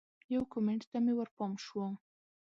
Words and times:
یو 0.33 0.43
کمنټ 0.53 0.81
ته 0.91 0.97
مې 1.03 1.13
ورپام 1.17 1.51
شو 1.65 1.83